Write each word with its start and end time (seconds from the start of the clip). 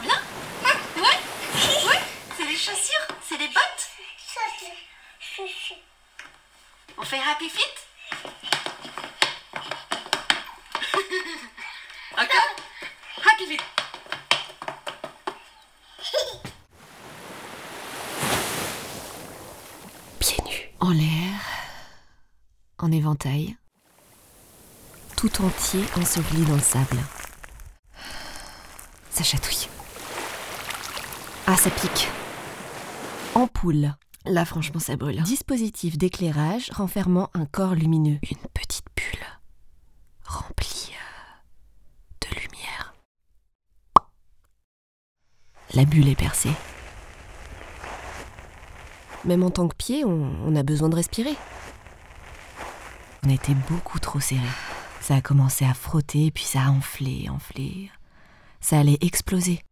sont 0.00 0.08
hein, 0.10 0.76
Ouais. 0.96 1.88
Ouais. 1.88 2.00
C'est 2.36 2.44
les 2.44 2.56
chaussures 2.56 3.06
C'est 3.26 3.38
les 3.38 3.48
bottes. 3.48 3.90
On 6.98 7.02
fait 7.02 7.18
happy 7.18 7.48
feet 7.50 7.86
Encore 12.12 12.56
Happy 13.32 13.46
feet 13.46 13.60
Pieds 20.18 20.42
nus, 20.44 20.70
en 20.80 20.90
l'air, 20.90 21.40
en 22.78 22.90
éventail, 22.90 23.56
tout 25.16 25.42
entier 25.44 25.84
enseveli 25.96 26.44
dans 26.46 26.54
le 26.54 26.60
sable. 26.60 26.98
Ça 29.10 29.22
chatouille. 29.22 29.68
Ah, 31.56 31.58
ça 31.58 31.70
pique. 31.70 32.10
Ampoule. 33.34 33.94
Là, 34.26 34.44
franchement, 34.44 34.78
ça 34.78 34.94
brûle. 34.96 35.22
Dispositif 35.22 35.96
d'éclairage 35.96 36.70
renfermant 36.70 37.30
un 37.32 37.46
corps 37.46 37.74
lumineux. 37.74 38.18
Une 38.30 38.48
petite 38.52 38.84
bulle 38.94 39.24
remplie 40.22 40.92
euh, 40.92 42.28
de 42.28 42.40
lumière. 42.42 42.94
La 45.72 45.86
bulle 45.86 46.08
est 46.08 46.14
percée. 46.14 46.52
Même 49.24 49.42
en 49.42 49.50
tant 49.50 49.66
que 49.66 49.76
pied, 49.76 50.04
on, 50.04 50.30
on 50.44 50.56
a 50.56 50.62
besoin 50.62 50.90
de 50.90 50.96
respirer. 50.96 51.36
On 53.24 53.30
était 53.30 53.56
beaucoup 53.70 53.98
trop 53.98 54.20
serré. 54.20 54.42
Ça 55.00 55.14
a 55.14 55.20
commencé 55.22 55.64
à 55.64 55.72
frotter, 55.72 56.30
puis 56.30 56.44
ça 56.44 56.64
a 56.64 56.68
enflé, 56.68 57.30
enflé. 57.30 57.90
Ça 58.60 58.78
allait 58.78 58.98
exploser. 59.00 59.62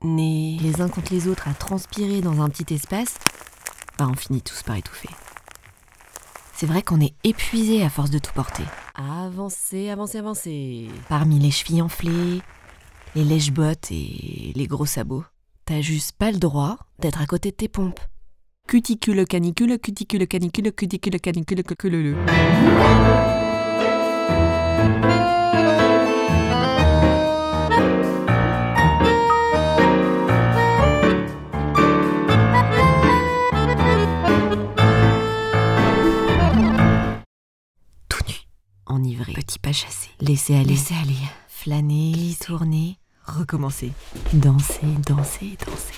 Confinés 0.00 0.58
les 0.62 0.80
uns 0.80 0.88
contre 0.88 1.12
les 1.12 1.28
autres 1.28 1.48
à 1.48 1.54
transpirer 1.54 2.20
dans 2.20 2.40
un 2.40 2.48
petit 2.48 2.74
espace, 2.74 3.16
bah 3.98 4.08
on 4.10 4.14
finit 4.14 4.40
tous 4.40 4.62
par 4.62 4.76
étouffer. 4.76 5.10
C'est 6.54 6.66
vrai 6.66 6.82
qu'on 6.82 7.00
est 7.00 7.14
épuisé 7.22 7.82
à 7.82 7.90
force 7.90 8.10
de 8.10 8.18
tout 8.18 8.32
porter. 8.32 8.62
Avancer, 8.94 9.90
avancer, 9.90 10.18
avancer. 10.18 10.88
Parmi 11.08 11.38
les 11.38 11.50
chevilles 11.50 11.82
enflées, 11.82 12.40
les 13.14 13.24
lèches-bottes 13.24 13.90
et 13.90 14.52
les 14.54 14.66
gros 14.66 14.86
sabots, 14.86 15.24
t'as 15.64 15.80
juste 15.80 16.12
pas 16.12 16.30
le 16.30 16.38
droit 16.38 16.78
d'être 16.98 17.20
à 17.20 17.26
côté 17.26 17.50
de 17.50 17.56
tes 17.56 17.68
pompes. 17.68 18.00
Cuticule 18.68 19.24
canicule, 19.26 19.78
cuticule 19.78 20.26
canicule, 20.26 20.72
cuticule 20.72 21.20
canicule, 21.20 21.62
cuticule. 21.62 22.16
Enivré, 39.00 39.32
petit 39.32 39.58
pas 39.58 39.72
chassé, 39.72 40.10
laisser 40.20 40.54
aller, 40.54 40.64
laisser 40.64 40.94
aller, 40.94 41.16
flâner, 41.48 42.36
tourner, 42.44 42.98
recommencer, 43.24 43.92
danser, 44.34 44.86
danser, 45.06 45.56
danser. 45.66 45.94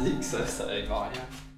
Musique, 0.00 0.24
ça, 0.24 0.46
ça 0.46 0.64
rien. 1.10 1.49